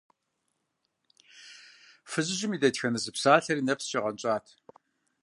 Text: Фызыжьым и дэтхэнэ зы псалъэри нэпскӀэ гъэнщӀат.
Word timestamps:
Фызыжьым 2.11 2.51
и 2.55 2.57
дэтхэнэ 2.61 2.99
зы 3.03 3.11
псалъэри 3.15 3.65
нэпскӀэ 3.67 3.99
гъэнщӀат. 4.03 4.45